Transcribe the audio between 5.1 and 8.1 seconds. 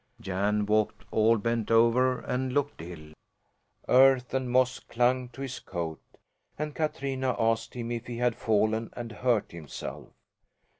to his coat, and Katrina asked him if